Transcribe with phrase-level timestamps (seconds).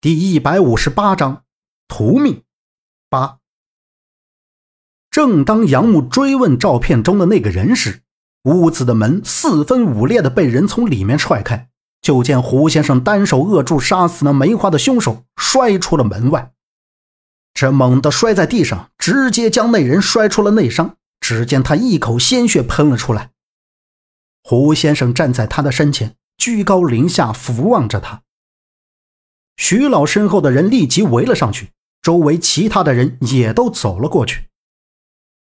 [0.00, 1.42] 第一百五十八章
[1.88, 2.44] 屠命
[3.10, 3.38] 八。
[5.10, 8.02] 正当杨木追问照片中的那个人时，
[8.44, 11.68] 屋子的门四分五裂的被人从里面踹开，
[12.00, 16.52] 就见胡先生单手扼住杀死那梅花的凶手，摔出了门外。
[17.52, 20.94] 这猛地摔在地上，直接将那人摔出了内伤。
[21.20, 23.32] 只见他一口鲜血喷了出来。
[24.44, 28.22] 胡先生站在他的身前，居高临下俯望着他。
[29.58, 31.68] 徐老身后的人立即围了上去，
[32.00, 34.44] 周围其他的人也都走了过去。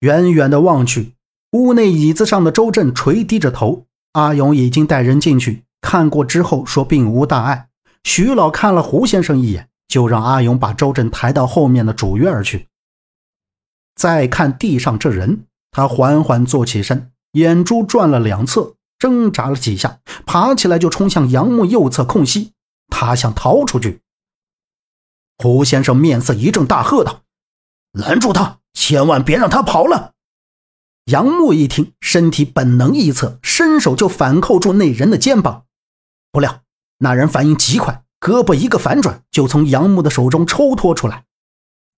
[0.00, 1.12] 远远的望去，
[1.52, 3.84] 屋内椅子上的周震垂低着头。
[4.12, 7.68] 阿勇已经带人进去看过之后，说并无大碍。
[8.02, 12.66] 徐老看了胡先生一眼，就让阿勇把周震抬到后面的主院而去。
[13.94, 22.52] 再看地上这人，他缓缓坐起身，眼珠转了两侧，挣扎了几下，爬起来就冲向杨木右侧空隙。
[22.88, 24.00] 他想逃出去，
[25.38, 27.22] 胡先生面色一正，大喝道
[27.92, 30.12] ：“拦住他，千万别让他跑了！”
[31.06, 35.64] 杨木一听，身体本能一侧，伸手就反扣住那人的肩膀。
[36.30, 36.62] 不料
[36.98, 41.24] 那人反应极快，胳膊一个反转，就从杨木的手中抽脱出来。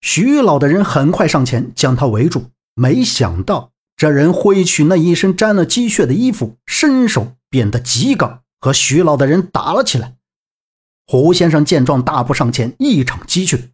[0.00, 10.16] 徐老的人很快上前将他围住，没想到这人挥取那一身沾了积血的衣服，身手变得极高，和徐老的人打了起来。
[11.06, 13.70] 胡先生见状，大步上前，一掌击去。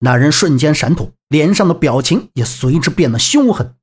[0.00, 3.74] 那人瞬间闪躲，脸上的表情也随之变得凶狠。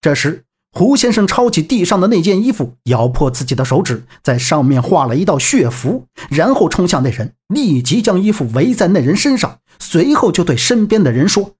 [0.00, 11.54] 这时，胡先生抄起地上的那件衣服，咬破自己的手指，在上面画了一道血符，然后冲向那人，立即将衣服围在那人身上，随后就对身边的人说：“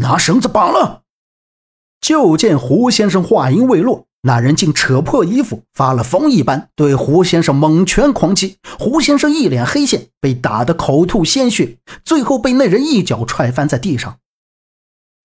[0.00, 1.02] 拿绳子绑了。”
[2.00, 4.06] 就见胡先生话音未落。
[4.26, 8.56] 那人竟扯破衣服，发了疯一般对胡先生猛拳狂击。
[8.78, 14.18] 胡先生一脸黑线，被打得口吐鲜血，最后被那人一脚踹翻在地上。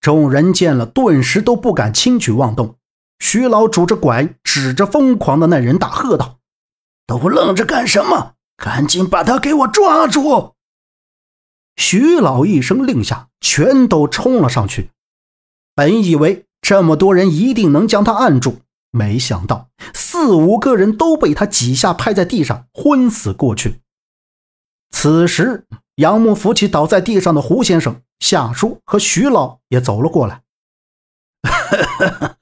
[0.02, 2.76] 众人见了，顿时都不敢轻举妄动。
[3.20, 6.40] 徐老拄着拐，指着疯狂的那人大喝道
[7.08, 8.34] ：“都愣着干什么？
[8.58, 10.56] 赶紧把他给我抓住！”
[11.78, 14.90] 徐老一声令下，全都冲了上去。
[15.74, 18.60] 本以为这么多人一定能将他按住。
[18.92, 23.82] 没想到四五个人都被他几下拍在地上，昏死过去。
[24.92, 30.42] 此时，杨木扶起倒在地上的胡先生，夏叔和徐老也走了过来。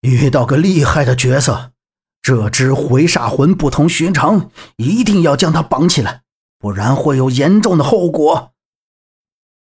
[0.00, 1.72] 遇到个厉害的角色，
[2.20, 6.22] 这只回煞魂不同寻常，一定要将他绑起来，
[6.58, 8.52] 不然会有严重的后果。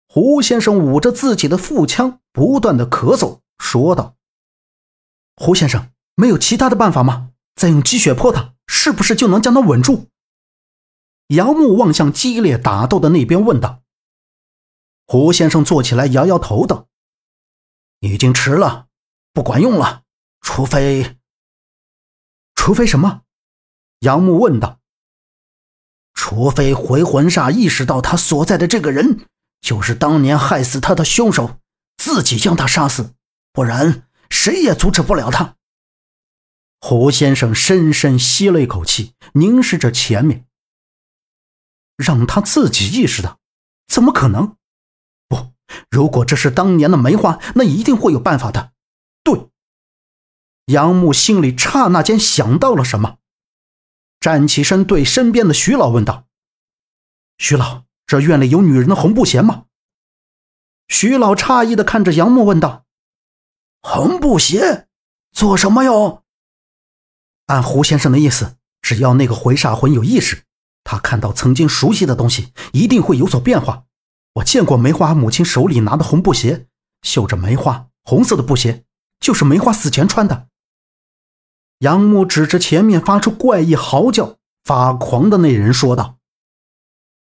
[0.08, 4.17] 胡先生捂着自己的腹腔，不断的咳嗽，说道。
[5.38, 7.30] 胡先生，没有其他的办法吗？
[7.56, 10.08] 再用积雪泼他，是不是就能将他稳住？
[11.28, 13.84] 杨木望向激烈打斗的那边，问道。
[15.06, 16.88] 胡先生坐起来，摇摇头道
[18.02, 18.88] ：“已经迟了，
[19.32, 20.04] 不管用了。
[20.42, 21.18] 除非……
[22.56, 23.22] 除非什么？”
[24.02, 24.80] 杨木问道。
[26.16, 29.28] “除非回魂煞意识到他所在的这个人
[29.62, 31.60] 就是当年害死他的凶手，
[31.96, 33.14] 自己将他杀死，
[33.54, 35.56] 不然……”谁也阻止不了他。
[36.80, 40.46] 胡先生深深吸了一口气，凝视着前面。
[41.96, 43.40] 让他自己意识到，
[43.88, 44.56] 怎么可能？
[45.28, 45.54] 不，
[45.90, 48.72] 如果这是当年的梅花，那一定会有办法的。
[49.24, 49.50] 对，
[50.66, 53.18] 杨木心里刹那间想到了什么，
[54.20, 56.28] 站起身对身边的徐老问道
[57.40, 59.66] ：“徐老，这院里有女人的红布鞋吗？”
[60.88, 62.86] 徐老诧异的看着杨木问道。
[63.82, 64.88] 红布鞋
[65.32, 66.24] 做什么用？
[67.46, 70.44] 按胡先生的意思，只要那个回煞魂有意识，
[70.84, 73.86] 他看到曾经熟悉的东西，一定会有所变化。
[74.34, 76.68] 我见过梅花母亲手里拿的红布鞋，
[77.02, 78.84] 绣着梅花，红色的布鞋，
[79.20, 80.48] 就是梅花死前穿的。
[81.80, 86.18] 杨木指着前面发出怪异嚎叫、发狂的那人说道：“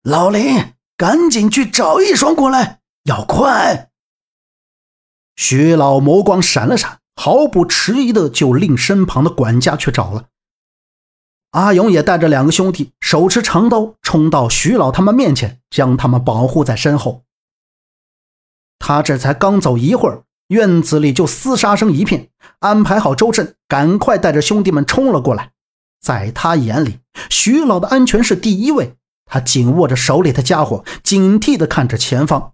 [0.04, 3.90] 老林，赶紧去找一双过来，要快！”
[5.36, 10.26] 徐老眸光闪了闪，毫不迟疑的就令身旁的管家去找了。
[11.50, 17.22] 阿勇也带着两个兄弟，手持长刀冲到徐老他们面前，将他们保护在身后。
[18.80, 22.28] 他这才刚走一会儿，院子里就厮杀声一片。
[22.58, 25.52] 安排好周震，赶快带着兄弟们冲了过来。
[26.00, 26.98] 在他眼里，
[27.30, 28.96] 徐老的安全是第一位。
[29.26, 32.53] 他紧握着手里的家伙，警惕的看着前方。